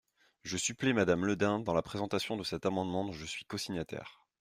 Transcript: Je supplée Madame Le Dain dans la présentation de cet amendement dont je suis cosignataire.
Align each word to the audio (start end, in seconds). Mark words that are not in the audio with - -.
Je 0.41 0.57
supplée 0.57 0.93
Madame 0.93 1.25
Le 1.27 1.35
Dain 1.35 1.59
dans 1.59 1.75
la 1.75 1.83
présentation 1.83 2.35
de 2.35 2.41
cet 2.43 2.65
amendement 2.65 3.05
dont 3.05 3.13
je 3.13 3.23
suis 3.23 3.45
cosignataire. 3.45 4.19